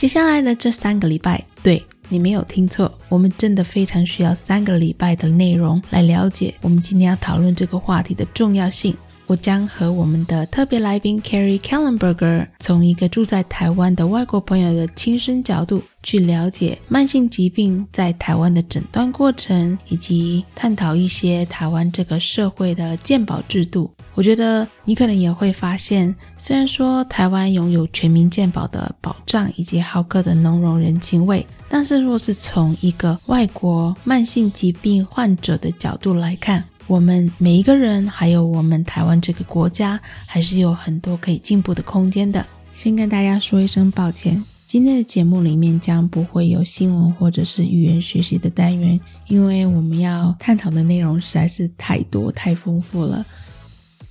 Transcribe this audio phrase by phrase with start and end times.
[0.00, 8.96] 接下来的这三个礼拜，对你没有听错，我们真的非常需要三个礼拜的内容来了解我们今天要讨论这个话题的重要性。
[9.26, 23.88] 我将和我们的特别来宾 Carrie Kellenberger 从一个住在台湾的外国朋友的亲身角度去了解慢性疾病在台湾的诊断过程，以及探讨一些台湾这个社会的健保制度。
[24.14, 42.44] 我觉得你可能也会发现，虽然说台湾拥有全民健保的保障以及好客的浓浓人情味，但是若是从一个外国慢性疾病患者的角度来看，我们每一个人，还有我们台湾这个国家，还是有很多可以进步的空间的。
[42.72, 53.24] 先跟大家说一声抱歉，今天的节目里面将不会有新闻或者是语言学习的单元，因为我们要探讨的内容实在是太多太丰富了。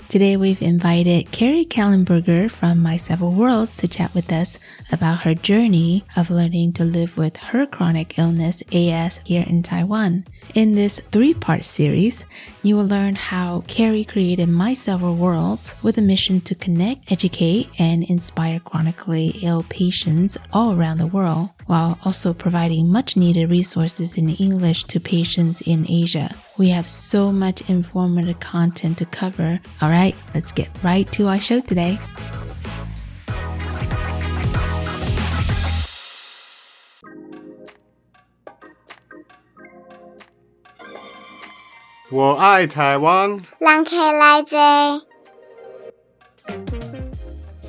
[0.09, 4.58] Today we've invited Carrie Kallenberger from My Several Worlds to chat with us
[4.92, 10.25] about her journey of learning to live with her chronic illness AS here in Taiwan.
[10.55, 12.25] In this three-part series,
[12.64, 17.70] you will learn how Carrie created My Several Worlds with a mission to connect, educate,
[17.77, 24.15] and inspire chronically ill patients all around the world, while also providing much needed resources
[24.17, 26.33] in English to patients in Asia.
[26.58, 29.61] We have so much informative content to cover.
[29.80, 31.98] All right, let's get right to our show today.
[42.11, 43.40] 我爱台湾。
[43.58, 44.56] 让开来者。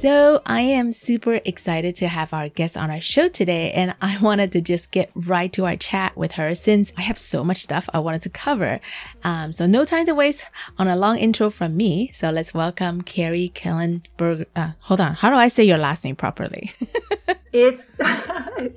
[0.01, 4.17] So, I am super excited to have our guest on our show today, and I
[4.23, 7.59] wanted to just get right to our chat with her since I have so much
[7.59, 8.81] stuff I wanted to cover.
[9.25, 10.47] Um, so, no time to waste
[10.79, 12.13] on a long intro from me.
[12.15, 14.47] So, let's welcome Carrie Kellenberger.
[14.57, 16.73] Uh, hold on, how do I say your last name properly?
[17.53, 17.81] It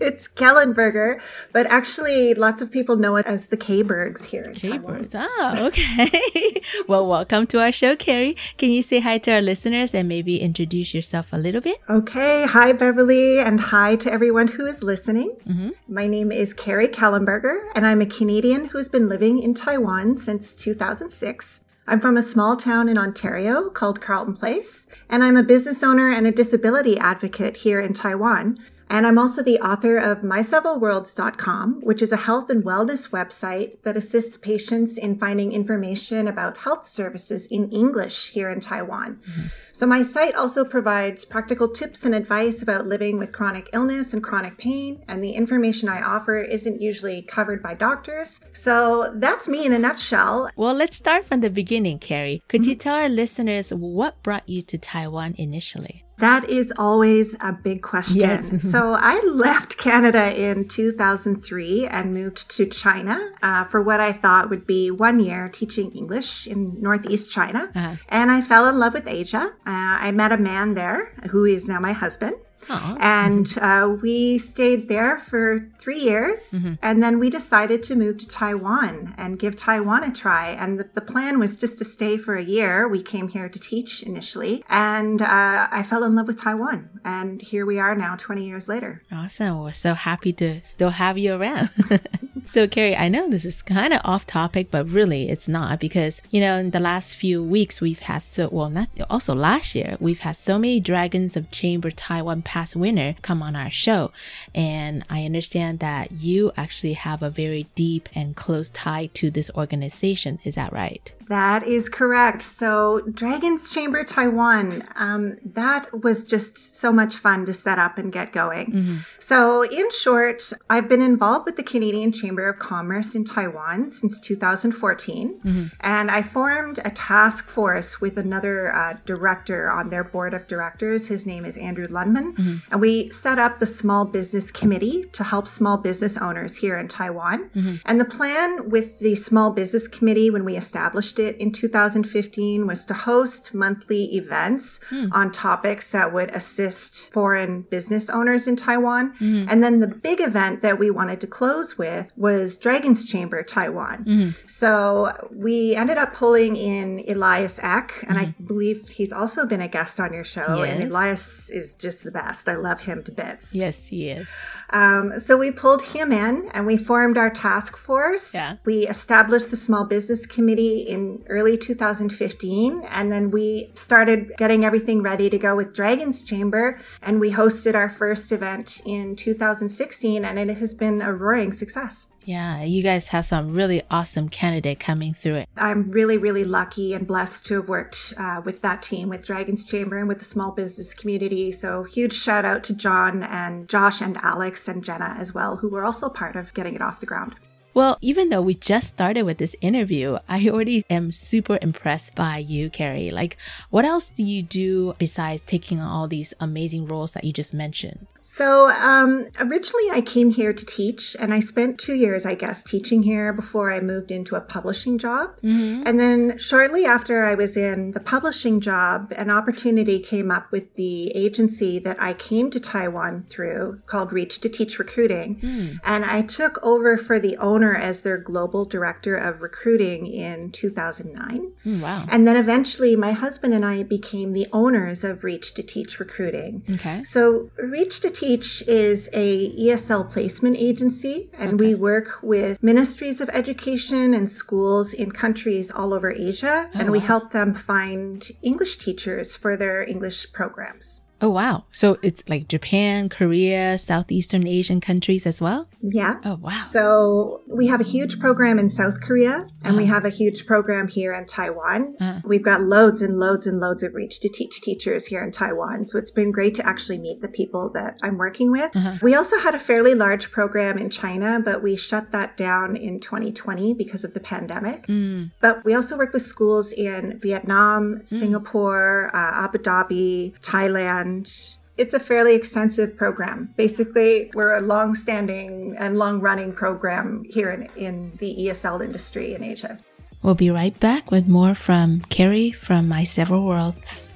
[0.01, 5.13] it's Kellenberger, but actually lots of people know it as the K-Bergs here in K-Bergs.
[5.15, 6.61] Oh, okay.
[6.87, 8.35] well, welcome to our show, Carrie.
[8.57, 11.77] Can you say hi to our listeners and maybe introduce yourself a little bit?
[11.87, 12.45] Okay.
[12.45, 15.35] Hi, Beverly, and hi to everyone who is listening.
[15.47, 15.69] Mm-hmm.
[15.87, 20.55] My name is Carrie Kellenberger, and I'm a Canadian who's been living in Taiwan since
[20.55, 21.63] 2006.
[21.85, 26.09] I'm from a small town in Ontario called Carleton Place, and I'm a business owner
[26.09, 28.57] and a disability advocate here in Taiwan.
[28.93, 33.97] And I'm also the author of myseveralworlds.com, which is a health and wellness website that
[33.97, 39.19] assists patients in finding information about health services in English here in Taiwan.
[39.27, 39.47] Mm-hmm.
[39.71, 44.23] So my site also provides practical tips and advice about living with chronic illness and
[44.23, 45.03] chronic pain.
[45.07, 48.41] And the information I offer isn't usually covered by doctors.
[48.53, 50.51] So that's me in a nutshell.
[50.55, 52.43] Well, let's start from the beginning, Carrie.
[52.47, 52.69] Could mm-hmm.
[52.69, 56.02] you tell our listeners what brought you to Taiwan initially?
[56.23, 58.21] That is always a big question.
[58.21, 58.71] Yes.
[58.71, 64.49] so I left Canada in 2003 and moved to China uh, for what I thought
[64.49, 67.69] would be one year teaching English in Northeast China.
[67.75, 67.95] Uh-huh.
[68.07, 69.51] And I fell in love with Asia.
[69.67, 72.37] Uh, I met a man there who is now my husband.
[72.67, 72.97] Aww.
[72.99, 73.63] And mm-hmm.
[73.63, 76.51] uh, we stayed there for three years.
[76.51, 76.73] Mm-hmm.
[76.81, 80.51] And then we decided to move to Taiwan and give Taiwan a try.
[80.51, 82.87] And the, the, plan was just to stay for a year.
[82.87, 84.63] We came here to teach initially.
[84.69, 86.89] And uh, I fell in love with Taiwan.
[87.03, 89.03] And here we are now, 20 years later.
[89.11, 89.61] Awesome.
[89.61, 91.69] We're so happy to still have you around.
[92.45, 96.21] so, Carrie, I know this is kind of off topic, but really it's not because,
[96.31, 99.97] you know, in the last few weeks, we've had so, well, not also last year,
[99.99, 104.11] we've had so many Dragons of Chamber Taiwan past winner come on our show.
[104.53, 109.49] And I understand that you actually have a very deep and close tie to this
[109.55, 110.37] organization.
[110.43, 111.11] Is that right?
[111.33, 112.43] That is correct.
[112.43, 118.13] So, Dragon's Chamber Taiwan, um, that was just so much fun to set up and
[118.13, 118.67] get going.
[118.67, 118.97] Mm-hmm.
[119.17, 124.19] So, in short, I've been involved with the Canadian Chamber of Commerce in Taiwan since
[124.19, 125.39] 2014.
[125.39, 125.63] Mm-hmm.
[125.79, 131.07] And I formed a task force with another uh, director on their board of directors.
[131.07, 132.35] His name is Andrew Lundman.
[132.35, 132.57] Mm-hmm.
[132.73, 136.87] And we set up the Small Business Committee to help small business owners here in
[136.87, 137.49] Taiwan.
[137.55, 137.75] Mm-hmm.
[137.87, 142.85] And the plan with the Small Business Committee, when we established it in 2015, was
[142.85, 145.09] to host monthly events mm.
[145.11, 149.13] on topics that would assist foreign business owners in Taiwan.
[149.13, 149.47] Mm-hmm.
[149.49, 154.05] And then the big event that we wanted to close with was Dragon's Chamber Taiwan.
[154.05, 154.29] Mm-hmm.
[154.47, 158.45] So we ended up pulling in Elias Eck, and I mm-hmm.
[158.45, 160.63] believe he's also been a guest on your show.
[160.63, 160.79] Yes.
[160.79, 162.47] And Elias is just the best.
[162.47, 163.55] I love him to bits.
[163.55, 164.27] Yes, he is.
[164.73, 168.33] Um, so we pulled him in and we formed our task force.
[168.33, 168.57] Yeah.
[168.65, 172.83] We established the Small Business Committee in early 2015.
[172.89, 176.79] And then we started getting everything ready to go with Dragon's Chamber.
[177.03, 180.25] And we hosted our first event in 2016.
[180.25, 182.07] And it has been a roaring success.
[182.25, 185.49] Yeah, you guys have some really awesome candidate coming through it.
[185.57, 189.65] I'm really, really lucky and blessed to have worked uh, with that team, with Dragon's
[189.65, 191.51] Chamber and with the small business community.
[191.51, 195.69] So huge shout out to John and Josh and Alex and Jenna as well, who
[195.69, 197.35] were also part of getting it off the ground.
[197.73, 202.37] Well, even though we just started with this interview, I already am super impressed by
[202.37, 203.11] you, Carrie.
[203.11, 203.37] Like,
[203.69, 207.53] what else do you do besides taking on all these amazing roles that you just
[207.53, 208.07] mentioned?
[208.21, 212.63] So, um, originally I came here to teach, and I spent two years, I guess,
[212.63, 215.35] teaching here before I moved into a publishing job.
[215.43, 215.83] Mm-hmm.
[215.85, 220.73] And then, shortly after I was in the publishing job, an opportunity came up with
[220.75, 225.35] the agency that I came to Taiwan through called Reach to Teach Recruiting.
[225.35, 225.79] Mm.
[225.83, 231.53] And I took over for the owner as their global director of recruiting in 2009.
[231.65, 232.05] Mm, wow.
[232.09, 236.63] And then eventually, my husband and I became the owners of Reach to Teach Recruiting.
[236.71, 237.03] Okay.
[237.03, 241.67] So, Reach to Teach Teach is a ESL placement agency, and okay.
[241.67, 246.89] we work with ministries of education and schools in countries all over Asia, oh, and
[246.89, 247.05] we wow.
[247.05, 251.01] help them find English teachers for their English programs.
[251.23, 251.63] Oh, wow.
[251.71, 255.69] So it's like Japan, Korea, Southeastern Asian countries as well?
[255.81, 256.19] Yeah.
[256.25, 256.65] Oh, wow.
[256.69, 259.77] So we have a huge program in South Korea and uh-huh.
[259.77, 261.95] we have a huge program here in Taiwan.
[261.97, 262.19] Uh-huh.
[262.25, 265.85] We've got loads and loads and loads of reach to teach teachers here in Taiwan.
[265.85, 268.75] So it's been great to actually meet the people that I'm working with.
[268.75, 268.97] Uh-huh.
[269.01, 272.99] We also had a fairly large program in China, but we shut that down in
[272.99, 274.87] 2020 because of the pandemic.
[274.87, 275.31] Mm.
[275.39, 278.09] But we also work with schools in Vietnam, mm.
[278.09, 283.53] Singapore, uh, Abu Dhabi, Thailand and it's a fairly extensive program.
[283.57, 289.33] Basically, we're a long standing and long running program here in, in the ESL industry
[289.33, 289.79] in Asia.
[290.21, 294.09] We'll be right back with more from Carrie from My Several Worlds.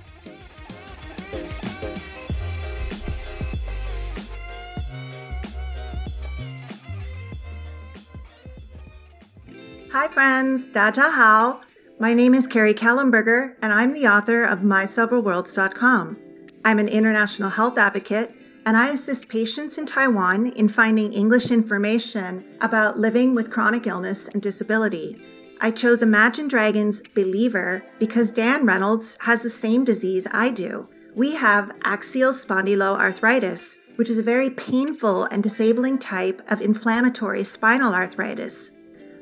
[9.91, 10.67] Hi, friends.
[10.67, 11.61] Daja Hao.
[11.99, 16.26] My name is Carrie Kallenberger, and I'm the author of MySeveralWorlds.com.
[16.67, 18.35] I'm an international health advocate,
[18.65, 24.27] and I assist patients in Taiwan in finding English information about living with chronic illness
[24.27, 25.18] and disability.
[25.61, 30.89] I chose Imagine Dragons Believer because Dan Reynolds has the same disease I do.
[31.15, 37.95] We have axial spondyloarthritis, which is a very painful and disabling type of inflammatory spinal
[37.95, 38.71] arthritis.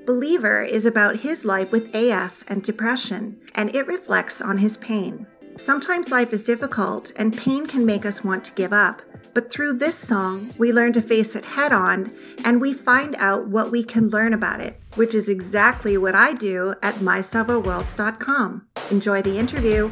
[0.07, 5.27] Believer is about his life with AS and depression, and it reflects on his pain.
[5.57, 9.01] Sometimes life is difficult and pain can make us want to give up.
[9.33, 12.11] But through this song, we learn to face it head on
[12.43, 16.33] and we find out what we can learn about it, which is exactly what I
[16.33, 18.67] do at myseveralworlds.com.
[18.91, 19.91] Enjoy the interview.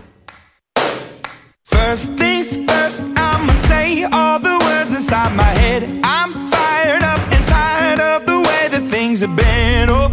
[1.63, 5.83] First things first, I'ma say all the words inside my head.
[6.03, 9.89] I'm fired up and tired of the way that things have been.
[9.89, 10.12] Oh,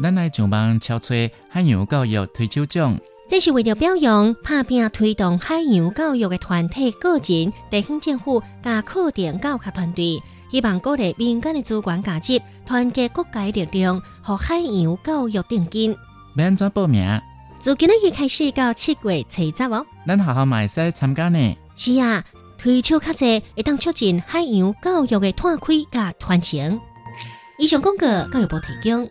[0.00, 2.96] 咱来上网敲吹海洋教育推手奖，
[3.28, 15.96] 这是为了表扬拍拼推动海洋教育的团体、个人、地方政府加课程教学团队，希望鼓励民间的主管价值，团结各界力量，和海洋教育定金。
[16.36, 17.20] 要安怎报名？
[17.58, 19.84] 从今日开始到七月七十哦。
[20.06, 21.56] 咱学校嘛会使参加呢。
[21.74, 22.24] 是啊，
[22.56, 26.80] 推手较济，会当促进海洋教育的拓开加传承。
[27.58, 29.10] 以上广告教育部提供。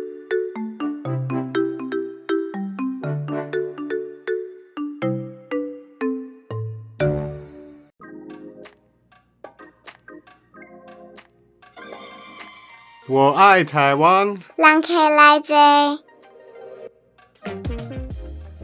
[13.10, 14.34] 我爱台湾。
[14.56, 15.54] 让开来者。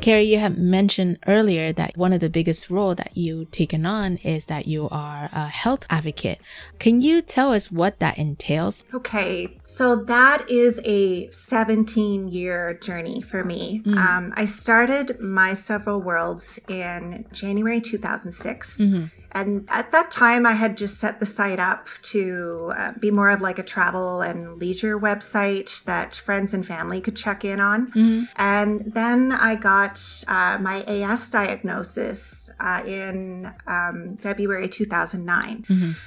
[0.02, 4.16] Carrie, you have mentioned earlier that one of the biggest role that you taken on
[4.24, 6.40] is that you are a health advocate.
[6.80, 8.82] Can you tell us what that entails?
[8.92, 13.80] Okay, so that is a 17 year journey for me.
[13.86, 18.80] Um, I started my several worlds in January 2006.
[19.37, 23.29] And at that time, I had just set the site up to uh, be more
[23.35, 27.79] of like a travel and leisure website that friends and family could check in on.
[28.35, 29.95] And then I got
[30.27, 35.65] uh, my AS diagnosis uh, in um, February 2009.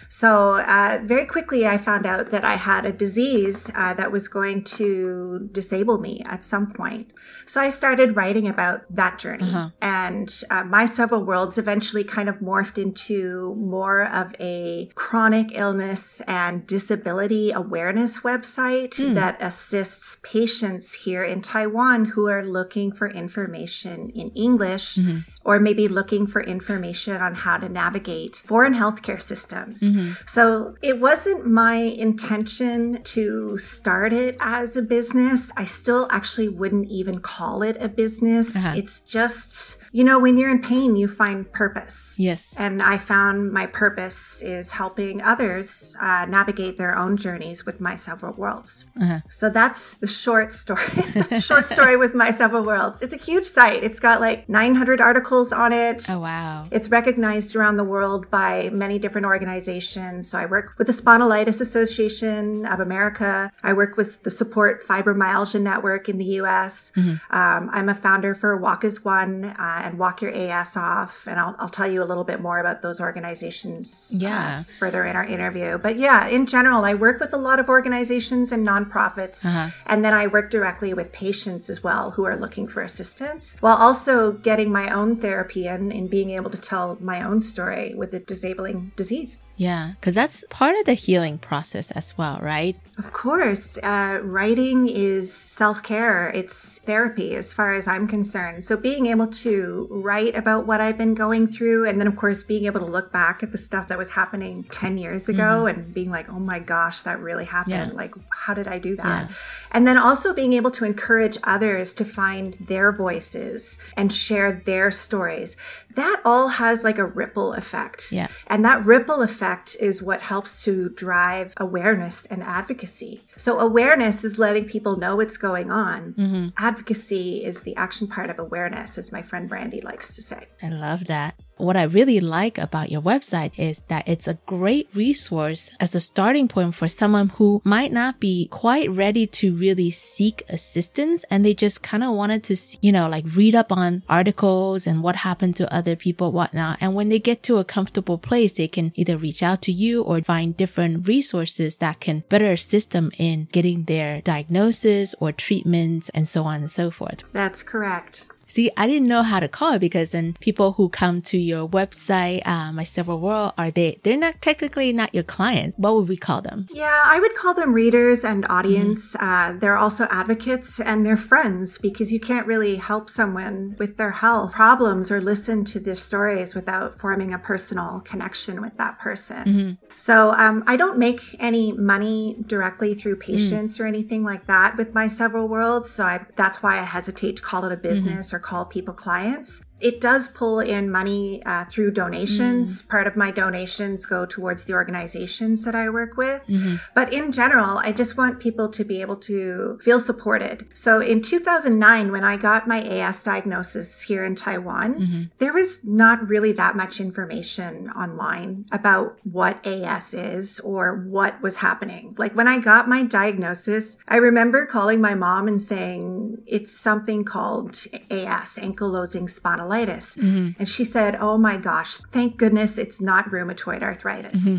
[0.08, 0.28] So,
[0.76, 4.58] uh, very quickly, I found out that I had a disease uh, that was going
[4.78, 7.06] to disable me at some point.
[7.46, 9.52] So, I started writing about that journey.
[9.82, 13.19] And uh, my several worlds eventually kind of morphed into
[13.56, 19.14] more of a chronic illness and disability awareness website hmm.
[19.14, 25.18] that assists patients here in Taiwan who are looking for information in English mm-hmm.
[25.44, 29.82] or maybe looking for information on how to navigate foreign healthcare systems.
[29.82, 30.12] Mm-hmm.
[30.26, 35.50] So it wasn't my intention to start it as a business.
[35.56, 38.54] I still actually wouldn't even call it a business.
[38.54, 38.74] Uh-huh.
[38.76, 42.14] It's just, you know, when you're in pain, you find purpose.
[42.18, 42.54] Yes.
[42.56, 47.96] And I found my purpose is helping others uh, navigate their own journeys with my
[47.96, 48.84] several worlds.
[49.28, 50.86] So that's the short story.
[51.40, 53.02] short story with my several worlds.
[53.02, 53.82] It's a huge site.
[53.82, 56.08] It's got like 900 articles on it.
[56.08, 56.68] Oh, wow.
[56.70, 60.28] It's recognized around the world by many different organizations.
[60.28, 63.50] So I work with the Spondylitis Association of America.
[63.64, 66.92] I work with the Support Fibromyalgia Network in the US.
[67.30, 71.26] Um, I'm a founder for Walk as One uh, and Walk Your AS Off.
[71.26, 74.62] And I'll, I'll tell you a little bit more about those organizations uh, Yeah.
[74.78, 75.78] further in our interview.
[75.78, 79.44] But yeah, in general, I work with a lot of organizations and nonprofits.
[79.86, 83.76] And then I work directly with patients as well who are looking for assistance while
[83.76, 88.14] also getting my own therapy and in being able to tell my own story with
[88.14, 89.38] a disabling disease.
[89.60, 92.78] Yeah, because that's part of the healing process as well, right?
[92.96, 93.76] Of course.
[93.82, 98.64] Uh, writing is self care, it's therapy as far as I'm concerned.
[98.64, 102.42] So, being able to write about what I've been going through, and then, of course,
[102.42, 105.70] being able to look back at the stuff that was happening 10 years ago Mhm.
[105.70, 107.90] and being like, oh my gosh, that really happened.
[107.92, 107.98] Yeah.
[108.02, 109.28] Like, how did I do that?
[109.28, 109.36] Yeah.
[109.72, 114.90] And then also being able to encourage others to find their voices and share their
[114.90, 115.58] stories.
[115.96, 118.10] That all has like a ripple effect.
[118.10, 118.28] Yeah.
[118.46, 119.49] And that ripple effect
[119.80, 123.22] is what helps to drive awareness and advocacy.
[123.36, 126.14] So, awareness is letting people know what's going on.
[126.14, 126.52] Mhm.
[126.58, 130.46] Advocacy is the action part of awareness, as my friend Brandy likes to say.
[130.62, 131.34] I love that.
[131.60, 136.00] What I really like about your website is that it's a great resource as a
[136.00, 141.44] starting point for someone who might not be quite ready to really seek assistance and
[141.44, 145.16] they just kind of wanted to, you know, like read up on articles and what
[145.16, 146.78] happened to other people, whatnot.
[146.80, 150.02] And when they get to a comfortable place, they can either reach out to you
[150.02, 156.08] or find different resources that can better assist them in getting their diagnosis or treatments
[156.10, 157.22] and so on and so forth.
[157.32, 158.26] That's correct.
[158.50, 161.68] See, I didn't know how to call it because then people who come to your
[161.68, 165.78] website, uh, My Several World, are they, they're not technically not your clients.
[165.78, 166.66] What would we call them?
[166.72, 169.14] Yeah, I would call them readers and audience.
[169.20, 174.10] Uh, they're also advocates and they're friends because you can't really help someone with their
[174.10, 179.44] health problems or listen to their stories without forming a personal connection with that person.
[179.44, 179.78] Mhm.
[179.94, 184.92] So um, I don't make any money directly through patients or anything like that with
[184.94, 185.88] my several worlds.
[185.90, 189.62] So I, that's why I hesitate to call it a business or call people clients.
[189.80, 192.82] It does pull in money uh, through donations.
[192.82, 192.88] Mm.
[192.88, 196.46] Part of my donations go towards the organizations that I work with.
[196.46, 196.76] Mm-hmm.
[196.94, 200.66] But in general, I just want people to be able to feel supported.
[200.74, 205.22] So in 2009, when I got my AS diagnosis here in Taiwan, mm-hmm.
[205.38, 211.56] there was not really that much information online about what AS is or what was
[211.56, 212.14] happening.
[212.18, 217.24] Like when I got my diagnosis, I remember calling my mom and saying, it's something
[217.24, 219.69] called AS, ankylosing spondylitis.
[220.16, 220.58] Mm-hmm.
[220.58, 224.48] And she said, oh my gosh, thank goodness it's not rheumatoid arthritis.
[224.48, 224.58] Mm-hmm.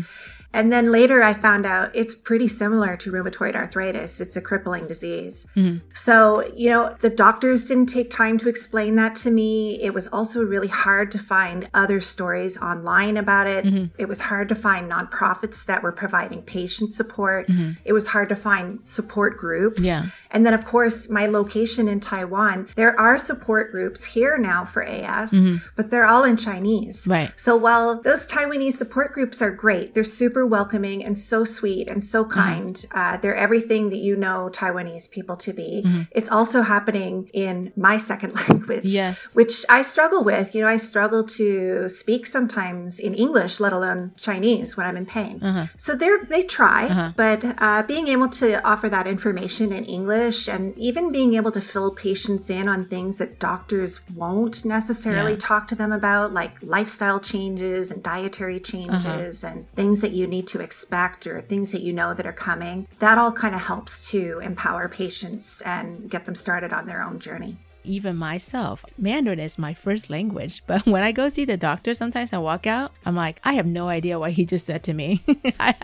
[0.54, 4.20] And then later I found out it's pretty similar to rheumatoid arthritis.
[4.20, 5.46] It's a crippling disease.
[5.56, 5.86] Mm-hmm.
[5.94, 9.80] So, you know, the doctors didn't take time to explain that to me.
[9.82, 13.64] It was also really hard to find other stories online about it.
[13.64, 13.86] Mm-hmm.
[13.98, 17.48] It was hard to find nonprofits that were providing patient support.
[17.48, 17.72] Mm-hmm.
[17.84, 19.84] It was hard to find support groups.
[19.84, 20.06] Yeah.
[20.30, 24.82] And then, of course, my location in Taiwan, there are support groups here now for
[24.82, 25.34] AS,
[25.76, 27.06] but they're all in Chinese.
[27.06, 27.32] Right.
[27.36, 32.02] So while those Taiwanese support groups are great, they're super welcoming and so sweet and
[32.02, 32.32] so mm-hmm.
[32.32, 32.86] kind.
[32.92, 35.82] Uh, they're everything that you know Taiwanese people to be.
[35.84, 36.02] Mm-hmm.
[36.12, 38.84] It's also happening in my second language.
[38.84, 39.34] Yes.
[39.34, 40.54] Which I struggle with.
[40.54, 45.06] You know, I struggle to speak sometimes in English, let alone Chinese when I'm in
[45.06, 45.40] pain.
[45.42, 45.66] Uh-huh.
[45.76, 47.12] So they're, they try, uh-huh.
[47.16, 51.60] but uh, being able to offer that information in English and even being able to
[51.60, 55.38] fill patients in on things that doctors won't necessarily Yeah.
[55.40, 59.54] talk to them about, like lifestyle changes and dietary changes uh-huh.
[59.54, 62.88] and things that you need to expect or things that you know that are coming,
[62.98, 67.20] that all kind of helps to empower patients and get them started on their own
[67.20, 67.56] journey.
[67.84, 72.32] Even myself, Mandarin is my first language, but when I go see the doctor, sometimes
[72.32, 75.20] I walk out, I'm like, I have no idea what he just said to me.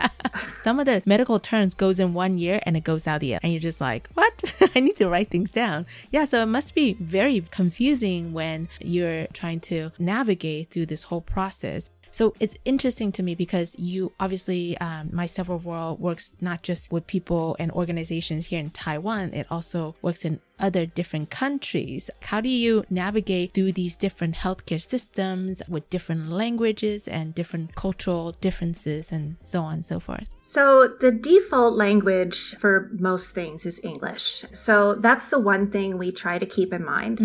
[0.62, 3.40] Some of the medical terms goes in one ear and it goes out the other,
[3.42, 4.34] and you're just like, what?
[4.74, 5.86] I need to write things down.
[6.12, 11.20] Yeah, so it must be very confusing when you're trying to navigate through this whole
[11.20, 11.90] process.
[12.10, 16.90] So it's interesting to me because you obviously, um, My Several World works not just
[16.90, 22.10] with people and organizations here in Taiwan, it also works in other different countries.
[22.22, 28.32] How do you navigate through these different healthcare systems with different languages and different cultural
[28.32, 30.26] differences and so on and so forth?
[30.40, 34.44] So, the default language for most things is English.
[34.52, 37.20] So, that's the one thing we try to keep in mind.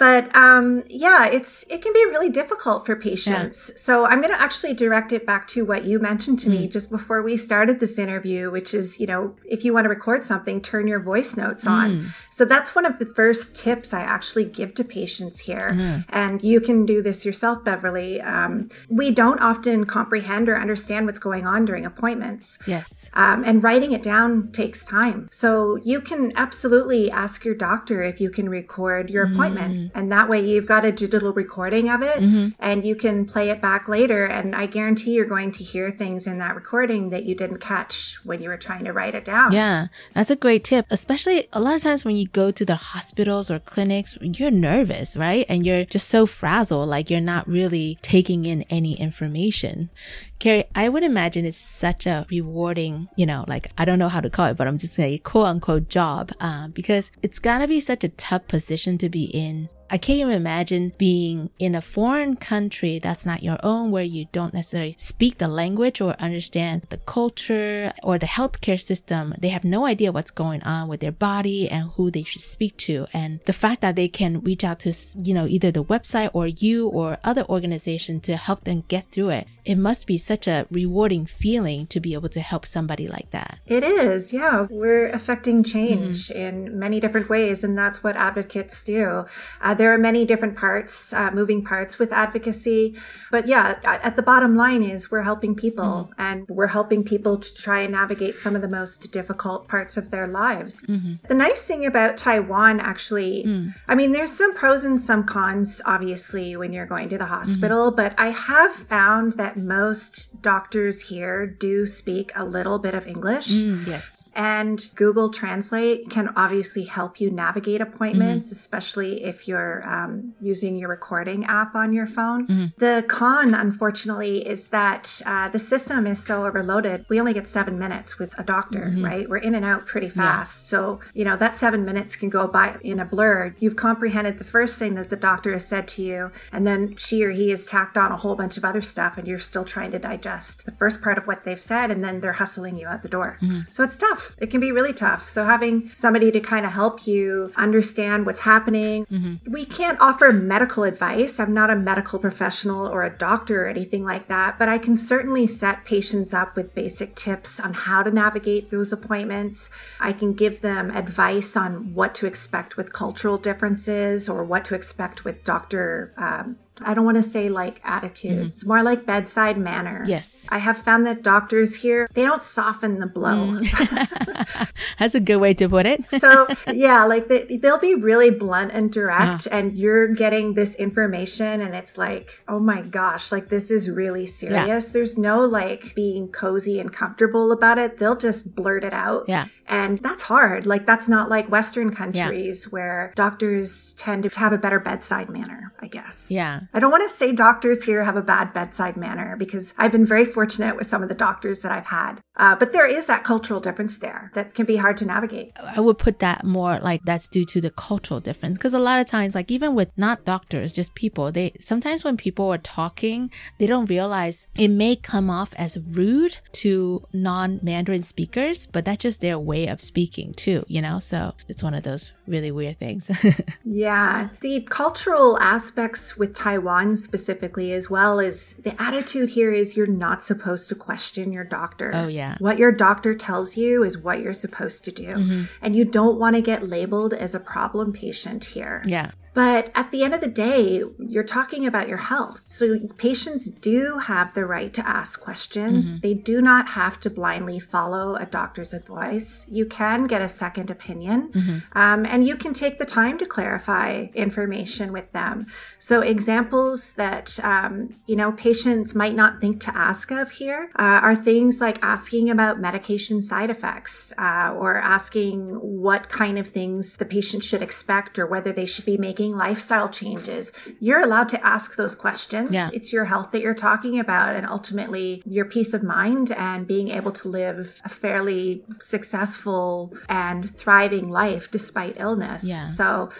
[0.00, 3.70] But um, yeah, it's it can be really difficult for patients.
[3.76, 6.90] So I'm going to actually direct it back to what you mentioned to me just
[6.90, 10.62] before we started this interview, which is you know if you want to record something,
[10.62, 12.14] turn your voice notes on.
[12.30, 15.70] So that's one of the first tips I actually give to patients here,
[16.08, 18.22] and you can do this yourself, Beverly.
[18.22, 22.58] Um, we don't often comprehend or understand what's going on during appointments.
[22.66, 23.10] Yes.
[23.12, 25.28] Um, and writing it down takes time.
[25.30, 29.89] So you can absolutely ask your doctor if you can record your appointment.
[29.94, 32.18] And that way you've got a digital recording of it
[32.58, 34.26] and you can play it back later.
[34.26, 38.18] And I guarantee you're going to hear things in that recording that you didn't catch
[38.24, 39.52] when you were trying to write it down.
[39.52, 40.86] Yeah, that's a great tip.
[40.90, 45.16] Especially a lot of times when you go to the hospitals or clinics, you're nervous,
[45.16, 45.46] right?
[45.48, 49.90] And you're just so frazzled, like you're not really taking in any information.
[50.38, 54.20] Carrie, I would imagine it's such a rewarding, you know, like I don't know how
[54.20, 57.78] to call it, but I'm just saying quote unquote job, um, because it's gotta be
[57.78, 62.36] such a tough position to be in I can't even imagine being in a foreign
[62.36, 66.98] country that's not your own, where you don't necessarily speak the language or understand the
[66.98, 69.34] culture or the healthcare system.
[69.38, 72.76] They have no idea what's going on with their body and who they should speak
[72.78, 73.06] to.
[73.12, 76.46] And the fact that they can reach out to, you know, either the website or
[76.46, 79.48] you or other organization to help them get through it.
[79.64, 83.58] It must be such a rewarding feeling to be able to help somebody like that.
[83.66, 84.32] It is.
[84.32, 84.66] Yeah.
[84.70, 86.38] We're affecting change mm-hmm.
[86.38, 87.62] in many different ways.
[87.62, 89.26] And that's what advocates do.
[89.60, 92.94] Uh, there are many different parts, uh, moving parts with advocacy.
[93.30, 96.20] But yeah, at the bottom line is we're helping people mm-hmm.
[96.20, 100.10] and we're helping people to try and navigate some of the most difficult parts of
[100.10, 100.82] their lives.
[100.82, 101.14] Mm-hmm.
[101.26, 103.74] The nice thing about Taiwan, actually, mm.
[103.88, 107.86] I mean, there's some pros and some cons, obviously, when you're going to the hospital,
[107.86, 107.96] mm-hmm.
[107.96, 113.48] but I have found that most doctors here do speak a little bit of English.
[113.48, 114.19] Mm, yes.
[114.34, 118.52] And Google Translate can obviously help you navigate appointments, mm-hmm.
[118.54, 122.46] especially if you're um, using your recording app on your phone.
[122.46, 122.64] Mm-hmm.
[122.78, 127.06] The con, unfortunately, is that uh, the system is so overloaded.
[127.08, 129.04] We only get seven minutes with a doctor, mm-hmm.
[129.04, 129.28] right?
[129.28, 130.66] We're in and out pretty fast.
[130.66, 130.78] Yeah.
[130.78, 133.54] So, you know, that seven minutes can go by in a blur.
[133.58, 137.24] You've comprehended the first thing that the doctor has said to you, and then she
[137.24, 139.90] or he has tacked on a whole bunch of other stuff, and you're still trying
[139.90, 143.02] to digest the first part of what they've said, and then they're hustling you out
[143.02, 143.38] the door.
[143.42, 143.62] Mm-hmm.
[143.70, 144.36] So it's tough tough.
[144.38, 145.28] It can be really tough.
[145.28, 149.06] So having somebody to kind of help you understand what's happening.
[149.06, 149.52] Mm-hmm.
[149.52, 151.40] We can't offer medical advice.
[151.40, 154.96] I'm not a medical professional or a doctor or anything like that, but I can
[154.96, 159.70] certainly set patients up with basic tips on how to navigate those appointments.
[159.98, 164.74] I can give them advice on what to expect with cultural differences or what to
[164.74, 168.68] expect with doctor um, I don't want to say like attitudes, mm-hmm.
[168.68, 170.04] more like bedside manner.
[170.06, 170.46] Yes.
[170.48, 173.58] I have found that doctors here, they don't soften the blow.
[173.60, 174.70] Mm.
[174.98, 176.02] That's a good way to put it.
[176.18, 179.56] so, yeah, like they, they'll be really blunt and direct, uh-huh.
[179.56, 184.26] and you're getting this information, and it's like, oh my gosh, like this is really
[184.26, 184.86] serious.
[184.86, 184.92] Yeah.
[184.92, 187.98] There's no like being cozy and comfortable about it.
[187.98, 189.24] They'll just blurt it out.
[189.28, 189.46] Yeah.
[189.66, 190.66] And that's hard.
[190.66, 192.70] Like, that's not like Western countries yeah.
[192.70, 196.28] where doctors tend to have a better bedside manner, I guess.
[196.30, 196.62] Yeah.
[196.72, 200.06] I don't want to say doctors here have a bad bedside manner because I've been
[200.06, 202.20] very fortunate with some of the doctors that I've had.
[202.40, 205.52] Uh, but there is that cultural difference there that can be hard to navigate.
[205.62, 208.98] I would put that more like that's due to the cultural difference because a lot
[208.98, 213.30] of times, like even with not doctors, just people, they sometimes when people are talking,
[213.58, 219.02] they don't realize it may come off as rude to non Mandarin speakers, but that's
[219.02, 220.98] just their way of speaking too, you know?
[220.98, 223.10] So it's one of those really weird things.
[223.64, 224.30] yeah.
[224.40, 230.22] The cultural aspects with Taiwan specifically, as well as the attitude here is you're not
[230.22, 231.90] supposed to question your doctor.
[231.92, 232.29] Oh, yeah.
[232.38, 235.06] What your doctor tells you is what you're supposed to do.
[235.06, 235.42] Mm-hmm.
[235.62, 238.82] And you don't want to get labeled as a problem patient here.
[238.86, 239.10] Yeah.
[239.32, 242.42] But at the end of the day, you're talking about your health.
[242.46, 245.90] So patients do have the right to ask questions.
[245.90, 246.00] Mm-hmm.
[246.00, 249.46] They do not have to blindly follow a doctor's advice.
[249.48, 251.78] You can get a second opinion mm-hmm.
[251.78, 255.46] um, and you can take the time to clarify information with them.
[255.78, 261.00] So examples that, um, you know, patients might not think to ask of here uh,
[261.02, 266.96] are things like asking about medication side effects uh, or asking what kind of things
[266.96, 271.28] the patient should expect or whether they should be making making lifestyle changes, you're allowed
[271.28, 272.50] to ask those questions.
[272.50, 272.70] Yeah.
[272.72, 276.88] It's your health that you're talking about and ultimately your peace of mind and being
[276.88, 282.44] able to live a fairly successful and thriving life despite illness.
[282.44, 282.64] Yeah.
[282.64, 283.10] So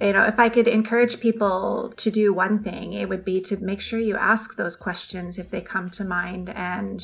[0.00, 3.56] you know, if I could encourage people to do one thing, it would be to
[3.56, 7.02] make sure you ask those questions if they come to mind and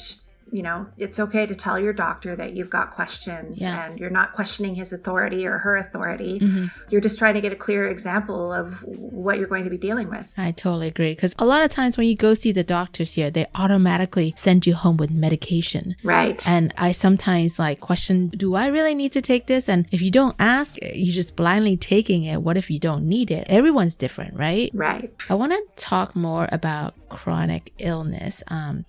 [0.55, 3.87] you know, it's okay to tell your doctor that you've got questions yeah.
[3.87, 6.38] and you're not questioning his authority or her authority.
[6.38, 6.67] Mm-hmm.
[6.90, 10.09] You're just trying to get a clear example of what you're going to be dealing
[10.09, 10.33] with.
[10.37, 11.12] I totally agree.
[11.12, 14.64] Because a lot of times when you go see the doctors here, they automatically send
[14.64, 15.97] you home with medication.
[16.05, 16.47] Right.
[16.47, 19.69] And I sometimes like question, do I really need to take this?
[19.69, 22.43] And if you don't ask, you're just blindly taking it.
[22.43, 23.45] What if you don't need it?
[23.49, 24.71] Everyone's different, right?
[24.73, 25.11] Right.
[25.29, 28.43] I want to talk more about chronic illness.
[28.49, 28.85] Um,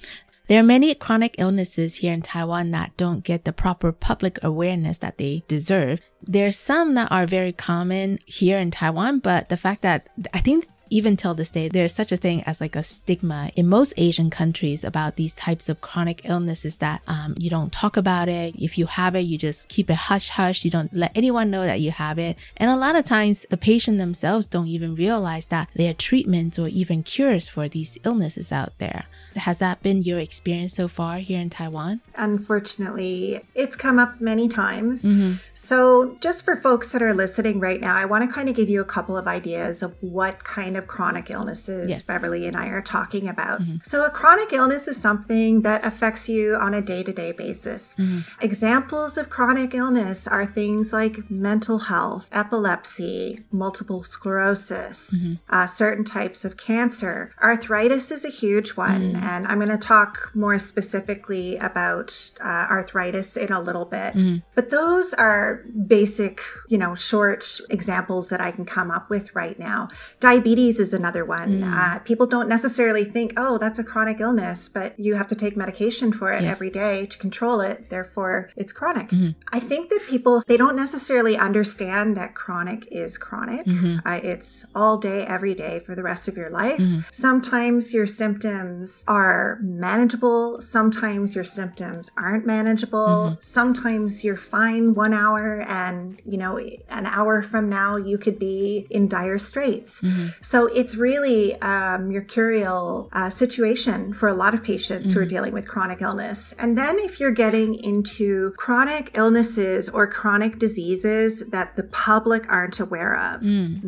[0.47, 4.99] there are many chronic illnesses here in Taiwan that don't get the proper public awareness
[4.99, 6.01] that they deserve.
[6.21, 10.67] There's some that are very common here in Taiwan, but the fact that I think
[10.89, 14.29] even till this day, there's such a thing as like a stigma in most Asian
[14.29, 18.55] countries about these types of chronic illnesses that um, you don't talk about it.
[18.55, 20.63] If you have it, you just keep it hush hush.
[20.63, 22.38] You don't let anyone know that you have it.
[22.58, 26.60] And a lot of times, the patient themselves don't even realize that there are treatments
[26.60, 29.05] or even cures for these illnesses out there.
[29.35, 32.01] Has that been your experience so far here in Taiwan?
[32.15, 35.03] Unfortunately, it's come up many times.
[35.03, 35.33] Mm-hmm.
[35.53, 38.69] So, just for folks that are listening right now, I want to kind of give
[38.69, 42.01] you a couple of ideas of what kind of chronic illnesses Yes.
[42.03, 43.61] Beverly and I are talking about.
[43.61, 43.77] Mm-hmm.
[43.83, 47.95] So, a chronic illness is something that affects you on a day to day basis.
[47.95, 48.19] Mm-hmm.
[48.41, 55.33] Examples of chronic illness are things like mental health, epilepsy, multiple sclerosis, Mm-hmm.
[55.49, 57.31] uh, certain types of cancer.
[57.41, 59.24] Arthritis is a huge one, Mm.
[59.25, 64.13] And I'm going to talk more specifically about uh, arthritis in a little bit.
[64.13, 64.38] Mm-hmm.
[64.53, 69.57] But those are basic, you know, short examples that I can come up with right
[69.57, 69.89] now.
[70.19, 71.61] Diabetes is another one.
[71.61, 71.73] Mm.
[71.73, 75.55] Uh, people don't necessarily think, oh, that's a chronic illness, but you have to take
[75.57, 76.51] medication for it Yes.
[76.55, 77.89] every day to control it.
[77.89, 79.07] Therefore, it's chronic.
[79.09, 79.31] Mm-hmm.
[79.51, 83.65] I think that people, they don't necessarily understand that chronic is chronic.
[83.65, 84.05] Mm-hmm.
[84.05, 86.77] Uh, it's all day, every day for the rest of your life.
[86.79, 86.99] Mm-hmm.
[87.11, 89.14] Sometimes your symptoms are
[89.62, 90.60] manageable.
[90.62, 93.08] Sometimes your symptoms aren't manageable.
[93.08, 93.36] Mm-hmm.
[93.39, 96.58] Sometimes you're fine one hour and, you know,
[96.89, 100.01] an hour from now you could be in dire straits.
[100.01, 100.28] Mm-hmm.
[100.41, 105.54] So it's really a mercurial uh, situation for a lot of patients who are dealing
[105.54, 106.54] with chronic illness.
[106.60, 112.80] And then if you're getting into chronic illnesses or chronic diseases that the public aren't
[112.80, 113.41] aware of,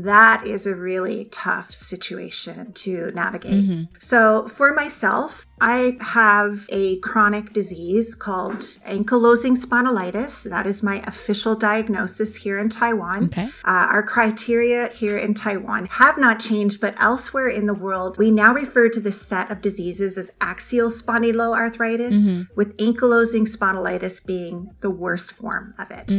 [0.04, 3.88] that is a really tough situation to navigate.
[4.00, 5.17] So for myself,
[5.60, 10.48] I have a chronic disease called ankylosing spondylitis.
[10.50, 13.26] That is my official diagnosis here in Taiwan.
[13.26, 13.50] Okay.
[13.66, 18.30] Uh, our criteria here in Taiwan have not changed, but elsewhere in the world, we
[18.30, 24.92] now refer to this set of diseases as axial spondyloarthritis, with ankylosing spondylitis being the
[24.92, 26.12] worst form of it.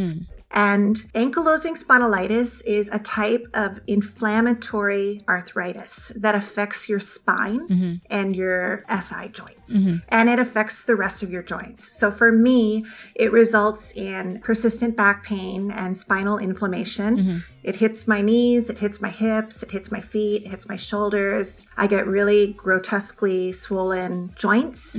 [0.50, 7.94] And ankylosing spondylitis is a type of inflammatory arthritis that affects your spine mm-hmm.
[8.11, 9.82] and your SI joints.
[9.82, 9.96] Mm-hmm.
[10.08, 11.92] And it affects the rest of your joints.
[11.92, 17.16] So for me, it results in persistent back pain and spinal inflammation.
[17.16, 17.38] Mm-hmm.
[17.62, 20.77] It hits my knees, it hits my hips, it hits my feet, it hits my
[20.77, 21.66] shoulders.
[21.77, 24.97] I get really grotesquely swollen joints.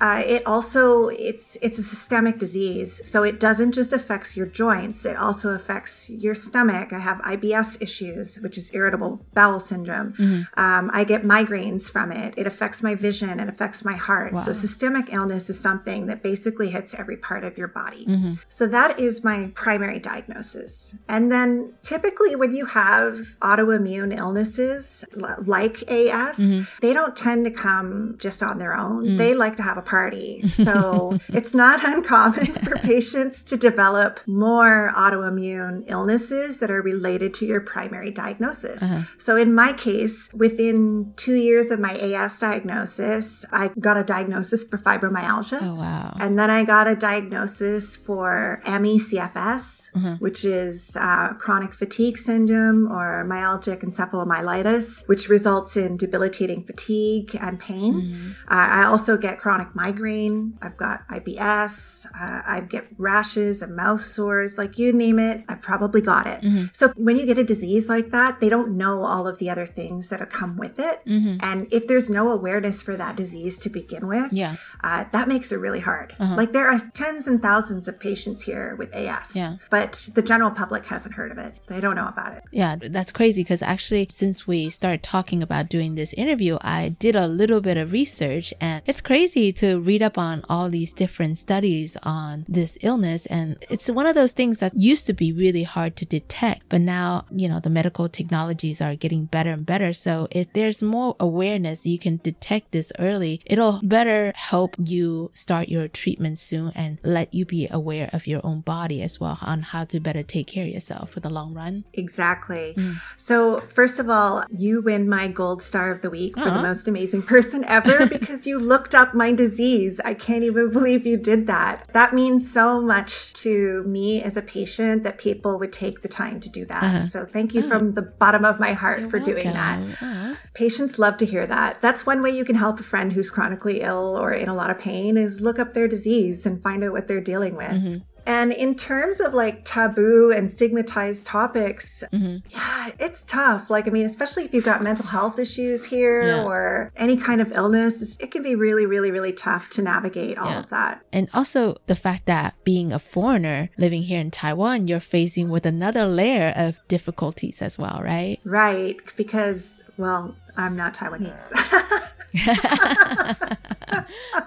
[0.00, 5.04] Uh, it also it's it's a systemic disease, so it doesn't just affect your joints.
[5.04, 6.92] It also affects your stomach.
[6.92, 10.14] I have IBS issues, which is irritable bowel syndrome.
[10.56, 12.34] Um, I get migraines from it.
[12.36, 13.40] It affects my vision.
[13.40, 14.32] It affects my heart.
[14.40, 18.04] So systemic illness is something that basically hits every part of your body.
[18.48, 20.96] So that is my primary diagnosis.
[21.08, 25.04] And then typically when you have autoimmune illnesses
[25.44, 26.62] like AS, mm-hmm.
[26.82, 29.06] they don't tend to come just on their own.
[29.06, 29.18] Mm.
[29.18, 30.42] They like to have a party.
[30.66, 37.46] So it's not uncommon for patients to develop more autoimmune illnesses that are related to
[37.46, 38.82] your primary diagnosis.
[38.82, 39.02] Uh-huh.
[39.18, 44.64] So in my case, within two years of my AS diagnosis, I got a diagnosis
[44.64, 45.60] for fibromyalgia.
[45.62, 46.16] Oh, wow.
[46.18, 50.16] And then I got a diagnosis for ME/CFS, uh-huh.
[50.18, 57.58] which is uh, chronic fatigue syndrome or myalgic encephalomyelitis, which results in debilitating fatigue and
[57.58, 58.34] pain.
[58.48, 60.58] Uh, I also get chronic migraine.
[60.62, 62.06] I've got IBS.
[62.06, 64.58] Uh, I get rashes and mouth sores.
[64.58, 66.44] Like you name it, I've probably got it.
[66.72, 69.66] So when you get a disease like that, they don't know all of the other
[69.66, 71.00] things that come with it.
[71.06, 74.56] And if there's no awareness for that disease to begin with, Yeah.
[74.82, 76.14] uh, that makes it really hard.
[76.18, 79.56] Like there are tens and thousands of patients here with AS, Yeah.
[79.70, 81.60] but the general public hasn't heard of it.
[81.68, 82.44] They don't know about it.
[82.50, 87.16] Yeah, that's crazy because actually, since we started talking about doing this interview, I did
[87.16, 91.38] a little bit of research and it's crazy to read up on all these different
[91.38, 93.26] studies on this illness.
[93.26, 96.80] And it's one of those things that used to be really hard to detect, but
[96.80, 99.92] now, you know, the medical technologies are getting better and better.
[99.92, 103.40] So if there's more awareness, you can detect this early.
[103.46, 108.40] It'll better help you start your treatment soon and let you be aware of your
[108.44, 111.54] own body as well on how to better take care of yourself for the long
[111.54, 111.65] run.
[111.92, 112.74] Exactly.
[112.76, 113.00] Mm.
[113.16, 116.88] So, first of all, you win my gold star of the week for the most
[116.88, 120.00] amazing person ever because you looked up my disease.
[120.04, 121.88] I can't even believe you did that.
[121.92, 126.40] That means so much to me as a patient that people would take the time
[126.40, 126.82] to do that.
[126.82, 127.06] Uh-huh.
[127.06, 129.78] So, thank you from the bottom of my heart for doing that.
[129.80, 130.34] Uh-huh.
[130.54, 131.80] Patients love to hear that.
[131.82, 134.70] That's one way you can help a friend who's chronically ill or in a lot
[134.70, 138.02] of pain is look up their disease and find out what they're dealing with.
[138.26, 142.36] And in terms of like taboo and stigmatized topics, Mm-hmm.
[142.50, 143.70] yeah, it's tough.
[143.70, 146.44] Like, I mean, especially if you've got mental health issues here Yeah.
[146.44, 150.50] or any kind of illness, it can be really, really, really tough to navigate all
[150.50, 150.58] Yeah.
[150.60, 151.02] of that.
[151.12, 155.64] And also the fact that being a foreigner living here in Taiwan, you're facing with
[155.66, 158.38] another layer of difficulties as well, right?
[158.44, 158.96] Right.
[159.16, 161.52] Because, well, I'm not Taiwanese.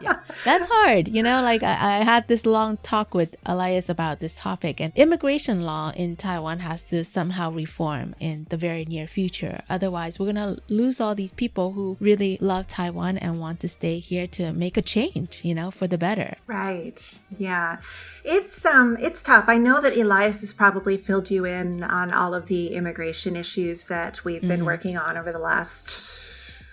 [0.02, 1.08] yeah, that's hard.
[1.08, 4.93] You know, like I, I had this long talk with Elias about this topic, and
[4.95, 9.62] immigration law in Taiwan has to somehow reform in the very near future.
[9.69, 13.99] Otherwise, we're gonna lose all these people who really love Taiwan and want to stay
[13.99, 16.36] here to make a change, you know, for the better.
[16.47, 17.19] Right.
[17.38, 17.78] Yeah.
[18.23, 19.45] It's um it's tough.
[19.47, 23.88] I know that Elias has probably filled you in on all of the immigration issues
[23.88, 24.65] that we've been Mhm.
[24.65, 25.89] working on over the last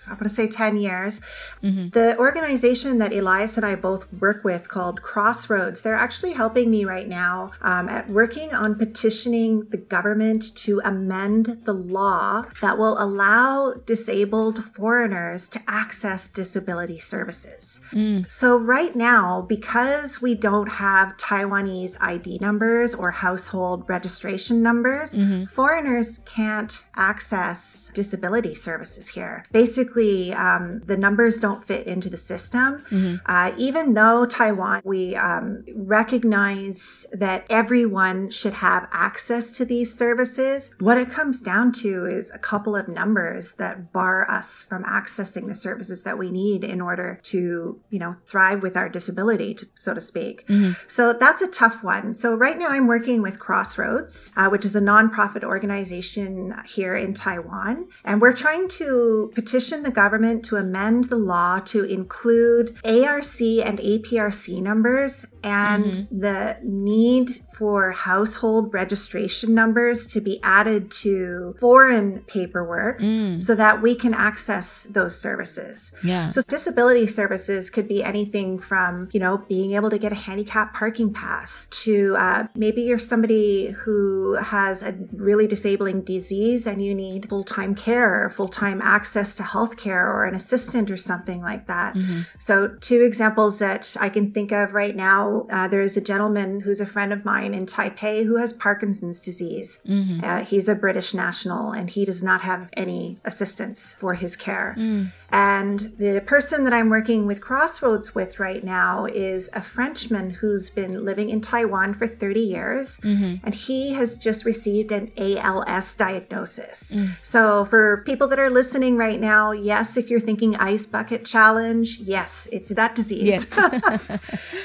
[0.07, 1.21] I want to say 10 years.
[1.63, 1.93] Mhm.
[1.93, 6.85] The organization that Elias and I both work with called Crossroads, they're actually helping me
[6.85, 13.01] right now um, at working on petitioning the government to amend the law that will
[13.01, 17.81] allow disabled foreigners to access disability services.
[17.91, 18.29] Mm.
[18.29, 25.49] So, right now, because we don't have Taiwanese ID numbers or household registration numbers, Mhm.
[25.49, 29.45] foreigners can't access disability services here.
[29.51, 32.83] Basically, um, the numbers don't fit into the system.
[32.89, 33.21] Mhm.
[33.25, 40.71] Uh, even though Taiwan, we um, recognize that everyone should have access to these services,
[40.79, 45.47] what it comes down to is a couple of numbers that bar us from accessing
[45.47, 49.67] the services that we need in order to, you know, thrive with our disability, to,
[49.75, 50.45] so to speak.
[50.47, 50.75] Mhm.
[50.87, 52.13] So that's a tough one.
[52.13, 57.13] So right now I'm working with Crossroads, uh, which is a nonprofit organization here in
[57.13, 57.87] Taiwan.
[58.05, 63.79] And we're trying to petition the government to amend the law to include ARC and
[63.79, 72.99] APRC numbers and the need for household registration numbers to be added to foreign paperwork
[72.99, 73.41] Mm.
[73.41, 75.91] so that we can access those services.
[76.03, 76.29] Yeah.
[76.29, 80.73] So disability services could be anything from, you know, being able to get a handicap
[80.73, 86.93] parking pass to uh, maybe you're somebody who has a really disabling disease and you
[86.95, 91.95] need full-time care or full-time access to healthcare or an assistant or something like that.
[91.95, 92.25] Mhm.
[92.39, 96.81] So two examples that I can think of right now, uh, there's a gentleman who's
[96.81, 99.79] a friend of mine in Taipei who has Parkinson's disease.
[99.87, 100.23] Mhm.
[100.23, 104.75] Uh, he's a British national and he does not have any assistance for his care.
[104.77, 105.11] Mm.
[105.29, 110.69] And the person that I'm working with Crossroads with right now is a Frenchman who's
[110.69, 112.97] been living in Taiwan for 30 years.
[112.99, 113.41] Mhm.
[113.43, 116.93] And he has just received an ALS diagnosis.
[116.95, 117.09] Mm.
[117.21, 121.99] So, for people that are listening right now, yes, if you're thinking ice bucket challenge,
[121.99, 123.45] yes, it's that disease.
[123.51, 124.19] Yes.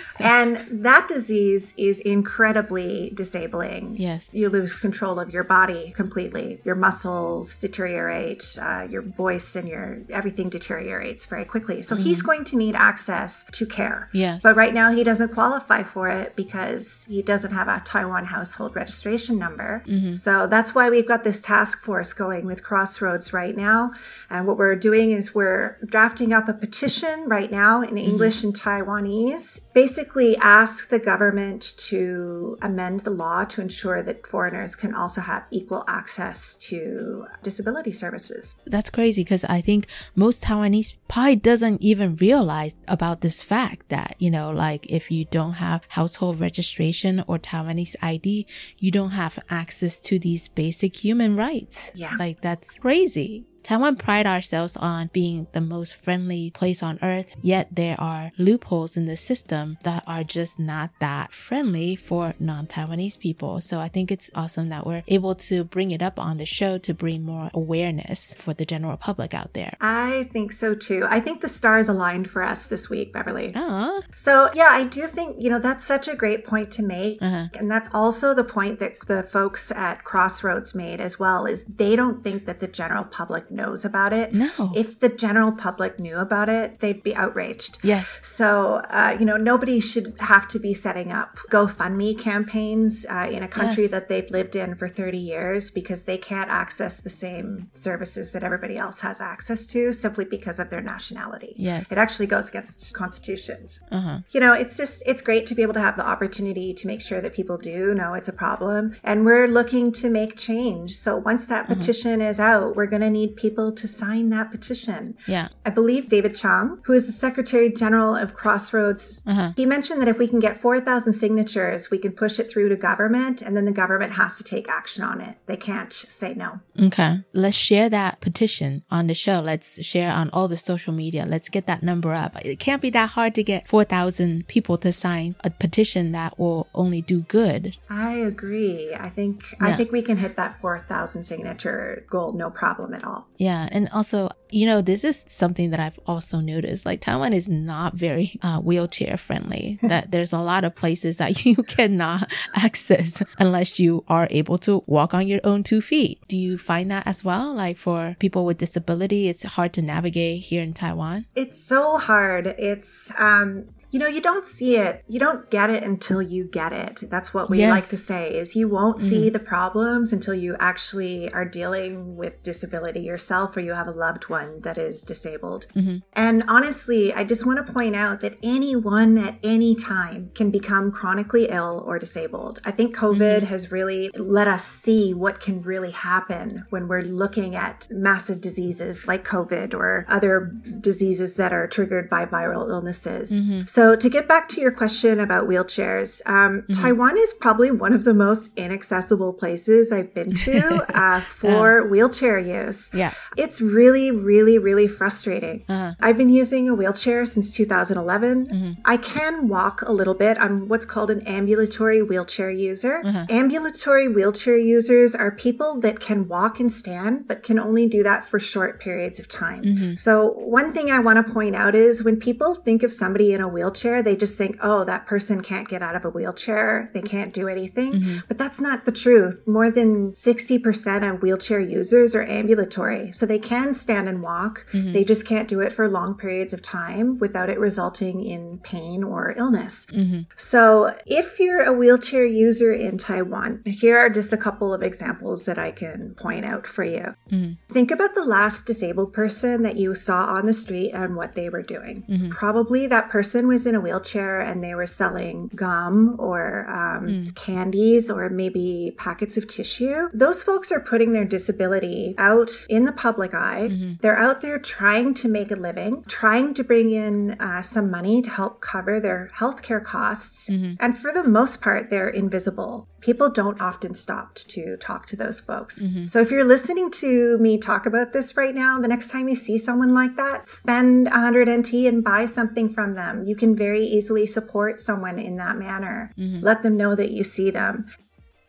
[0.20, 3.96] and that disease is incredibly disabling.
[3.98, 4.28] Yes.
[4.32, 6.60] You lose control of your body completely.
[6.64, 11.82] Your muscles deteriorate, uh, your voice and your everything deteriorates very quickly.
[11.82, 14.08] So he's going to need access to care.
[14.12, 14.42] Yes.
[14.42, 18.76] But right now he doesn't qualify for it because he doesn't have a Taiwan household
[18.76, 19.82] registration number.
[19.86, 20.18] Mhm.
[20.18, 23.92] So that's why we've got this task force going with Crossroads right now.
[24.30, 28.54] And what we're doing is we're drafting up a petition right now in English and
[28.54, 29.60] Taiwanese.
[29.74, 35.44] Basically, ask the government to amend the law to ensure that foreigners can also have
[35.50, 38.54] equal access to disability services.
[38.66, 44.16] That's crazy because I think most Taiwanese probably doesn't even realize about this fact that,
[44.18, 48.46] you know, like if you don't have household registration or Taiwanese ID,
[48.78, 51.92] you don't have access to these basic human rights.
[51.94, 52.16] Yeah.
[52.18, 53.46] Like that's crazy.
[53.62, 58.96] Taiwan pride ourselves on being the most friendly place on earth, yet there are loopholes
[58.96, 63.60] in the system that are just not that friendly for non-Taiwanese people.
[63.60, 66.78] So I think it's awesome that we're able to bring it up on the show
[66.78, 69.76] to bring more awareness for the general public out there.
[69.80, 71.04] I think so too.
[71.08, 73.52] I think the stars aligned for us this week, Beverly.
[73.54, 77.20] Oh, So, yeah, I do think, you know, that's such a great point to make.
[77.22, 77.48] Uh-huh.
[77.54, 81.96] And that's also the point that the folks at Crossroads made as well is they
[81.96, 84.32] don't think that the general public knows about it.
[84.32, 84.72] No.
[84.74, 87.78] If the general public knew about it, they'd be outraged.
[87.82, 88.06] Yes.
[88.22, 93.42] So, uh, you know, nobody should have to be setting up GoFundMe campaigns uh, in
[93.42, 93.90] a country Yes.
[93.92, 98.42] that they've lived in for 30 years because they can't access the same services that
[98.42, 101.54] everybody else has access to simply because of their nationality.
[101.56, 101.90] Yes.
[101.92, 104.18] It actually goes against constitutions Uh-huh.
[104.32, 107.00] you know it's just it's great to be able to have the opportunity to make
[107.00, 111.16] sure that people do know it's a problem and we're looking to make change so
[111.16, 115.16] once that petition is out we're going to need people to sign that petition.
[115.26, 115.48] Yeah.
[115.66, 119.52] I believe David Chang, who is the Secretary General of Crossroads, uh-huh.
[119.56, 122.76] he mentioned that if we can get 4,000 signatures, we can push it through to
[122.76, 125.36] government and then the government has to take action on it.
[125.46, 126.60] They can't say no.
[126.80, 127.24] Okay.
[127.32, 129.40] Let's share that petition on the show.
[129.40, 131.26] Let's share on all the social media.
[131.26, 132.36] Let's get that number up.
[132.44, 136.68] It can't be that hard to get 4,000 people to sign a petition that will
[136.74, 137.76] only do good.
[137.90, 138.94] I agree.
[138.94, 139.68] I think yeah.
[139.68, 143.26] I think we can hit that 4,000 signature goal no problem at all.
[143.42, 146.86] Yeah, and also, you know, this is something that I've also noticed.
[146.86, 149.80] Like Taiwan is not very uh, wheelchair friendly.
[149.82, 154.84] that there's a lot of places that you cannot access unless you are able to
[154.86, 156.20] walk on your own two feet.
[156.28, 157.52] Do you find that as well?
[157.52, 161.26] Like for people with disability, it's hard to navigate here in Taiwan.
[161.34, 162.46] It's so hard.
[162.46, 165.04] It's um you know, you don't see it.
[165.06, 167.10] You don't get it until you get it.
[167.10, 167.70] That's what we yes.
[167.70, 169.08] like to say is you won't mm-hmm.
[169.08, 173.92] see the problems until you actually are dealing with disability yourself or you have a
[173.92, 175.66] loved one that is disabled.
[175.76, 175.98] Mm-hmm.
[176.14, 180.90] And honestly, I just want to point out that anyone at any time can become
[180.90, 182.62] chronically ill or disabled.
[182.64, 183.46] I think COVID mm-hmm.
[183.46, 189.06] has really let us see what can really happen when we're looking at massive diseases
[189.06, 193.36] like COVID or other diseases that are triggered by viral illnesses.
[193.36, 193.66] Mm-hmm.
[193.66, 196.72] So so, to get back to your question about wheelchairs, um, mm-hmm.
[196.80, 202.38] Taiwan is probably one of the most inaccessible places I've been to uh, for wheelchair
[202.38, 202.94] use.
[202.94, 203.12] Yeah.
[203.36, 205.64] It's really, really, really frustrating.
[205.68, 205.94] Uh-huh.
[206.00, 208.46] I've been using a wheelchair since 2011.
[208.46, 208.72] Mm-hmm.
[208.84, 210.38] I can walk a little bit.
[210.38, 213.02] I'm what's called an ambulatory wheelchair user.
[213.04, 213.26] Uh-huh.
[213.30, 218.24] Ambulatory wheelchair users are people that can walk and stand, but can only do that
[218.24, 219.64] for short periods of time.
[219.64, 219.94] Mm-hmm.
[219.96, 223.40] So, one thing I want to point out is when people think of somebody in
[223.40, 226.90] a wheelchair, wheelchair, they just think, oh, that person can't get out of a wheelchair.
[226.92, 227.92] They can't do anything.
[227.94, 228.18] Mm-hmm.
[228.28, 229.48] But that's not the truth.
[229.48, 233.12] More than 60% of wheelchair users are ambulatory.
[233.12, 234.66] So they can stand and walk.
[234.72, 234.92] Mm-hmm.
[234.92, 239.02] They just can't do it for long periods of time without it resulting in pain
[239.02, 239.86] or illness.
[239.86, 240.22] Mm-hmm.
[240.36, 245.46] So if you're a wheelchair user in Taiwan, here are just a couple of examples
[245.46, 247.14] that I can point out for you.
[247.30, 247.72] Mm-hmm.
[247.72, 251.48] Think about the last disabled person that you saw on the street and what they
[251.48, 252.04] were doing.
[252.08, 252.30] Mm-hmm.
[252.30, 257.34] Probably that person was in a wheelchair and they were selling gum or um, Mm.
[257.34, 260.08] candies or maybe packets of tissue.
[260.12, 263.68] Those folks are putting their disability out in the public eye.
[263.70, 264.00] Mhm.
[264.00, 268.22] They're out there trying to make a living, trying to bring in uh, some money
[268.22, 270.48] to help cover their healthcare costs.
[270.48, 270.76] Mhm.
[270.80, 272.88] And for the most part, they're invisible.
[273.00, 275.82] People don't often stop to talk to those folks.
[275.82, 276.08] Mhm.
[276.08, 279.34] So if you're listening to me talk about this right now, the next time you
[279.34, 283.24] see someone like that, spend 100 NT and buy something from them.
[283.24, 286.12] You can very easily support someone in that manner.
[286.18, 286.42] Mhm.
[286.42, 287.86] Let them know that you see them.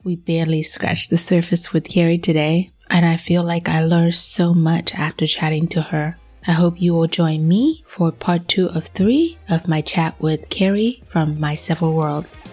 [0.03, 4.53] We barely scratched the surface with Carrie today, and I feel like I learned so
[4.53, 6.17] much after chatting to her.
[6.45, 10.49] I hope you will join me for part two of three of my chat with
[10.49, 12.43] Carrie from My Several Worlds.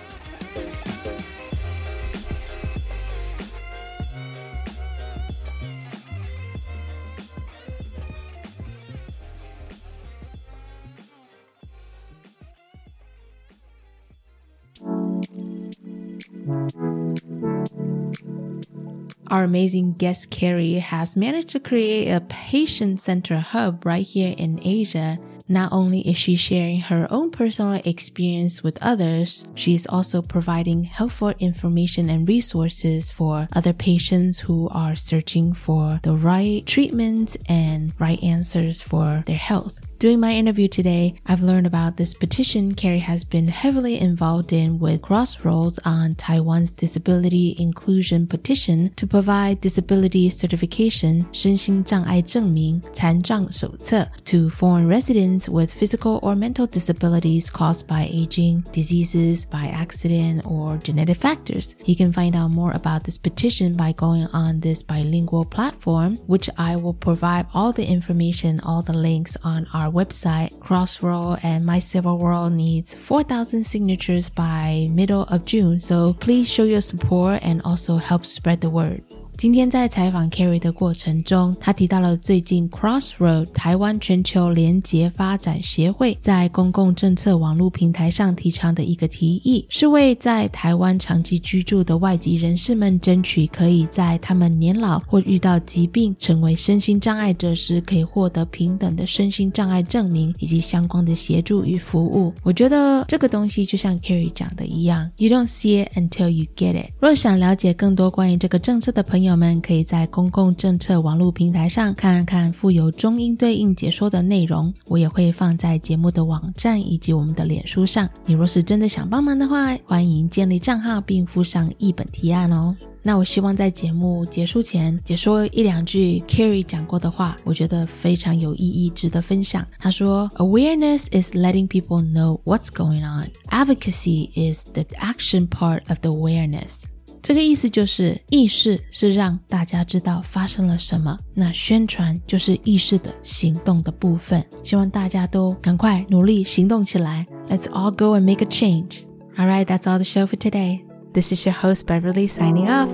[19.30, 24.60] Our amazing guest Carrie has managed to create a patient center hub right here in
[24.64, 25.18] Asia.
[25.48, 31.32] Not only is she sharing her own personal experience with others, she's also providing helpful
[31.38, 38.22] information and resources for other patients who are searching for the right treatments and right
[38.22, 39.80] answers for their health.
[39.99, 44.77] During my interview today, I've learned about this petition Carrie has been heavily involved in
[44.77, 55.49] with Crossroads on Taiwan's Disability Inclusion Petition to provide disability certification 身心障碍证明残障手册 to foreign residents
[55.49, 61.75] with physical or mental disabilities caused by aging, diseases, by accident, or genetic factors.
[61.85, 66.49] You can find out more about this petition by going on this bilingual platform, which
[66.57, 70.58] I will provide all the information, all the links on our website.
[70.60, 76.64] Crossroad and My Several World needs 4,000 signatures by middle of June, so please show
[76.64, 79.02] your support and also help spread the word.
[79.40, 102.30] 今天在采访 Carrie 的过程中，他提到了最近 Crossroad 台湾全球联结发展协会在公共政策网络平台上提倡的一个提议，是为在台湾长期居住的外籍人士们争取可以在他们年老或遇到疾病成为身心障碍者时，可以获得平等的身心障碍证明以及相关的协助与服务。
[102.42, 106.90] 我觉得这个东西就像 Carrie 讲的一样，You don't see it until you get it。
[107.00, 118.10] 若想了解更多关于这个政策的朋友，朋友们可以在公共政策网络平台上看看附有中英对应解说的内容，我也会放在节目的网站以及我们的脸书上。
[118.26, 122.74] 你若是真的想帮忙的话，欢迎建立账号并附上译本提案哦。
[123.04, 129.64] 那我希望在节目结束前解说一两句 Carrie 讲过的话，我觉得非常有意义，值得分享。
[129.78, 133.30] 他说：“Awareness is letting people know what's going on.
[133.50, 136.82] Advocacy is the action part of the awareness.”
[137.21, 144.45] 这个意思就是意识是让大家知道发生了什么，那宣传就是意识的行动的部分。
[144.63, 147.25] 希望大家都赶快努力行动起来。
[147.49, 149.05] Let's all go and make a change.
[149.37, 150.81] All right, that's all the show for today.
[151.13, 152.89] This is your host Beverly signing off.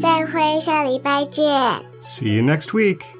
[0.00, 1.44] 再会，下礼拜见。
[2.00, 3.13] See you next week.